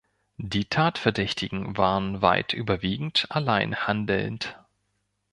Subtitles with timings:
[0.39, 4.57] Die Tatverdächtigen waren weit überwiegend allein handelnd.